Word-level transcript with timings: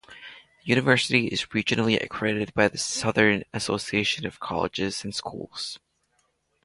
The 0.57 0.63
university 0.65 1.27
is 1.27 1.45
regionally 1.53 2.01
accredited 2.01 2.55
by 2.55 2.69
the 2.69 2.79
Southern 2.79 3.43
Association 3.53 4.25
of 4.25 4.39
Colleges 4.39 5.03
and 5.03 5.13
Schools. 5.13 5.77